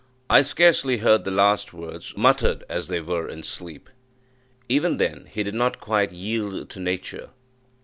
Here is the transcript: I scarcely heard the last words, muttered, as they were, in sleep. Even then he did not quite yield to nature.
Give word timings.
I 0.31 0.41
scarcely 0.41 0.97
heard 0.97 1.25
the 1.25 1.29
last 1.29 1.73
words, 1.73 2.17
muttered, 2.17 2.63
as 2.67 2.87
they 2.87 2.99
were, 2.99 3.29
in 3.29 3.43
sleep. 3.43 3.87
Even 4.67 4.97
then 4.97 5.27
he 5.31 5.43
did 5.43 5.53
not 5.53 5.79
quite 5.79 6.11
yield 6.11 6.71
to 6.71 6.79
nature. 6.79 7.29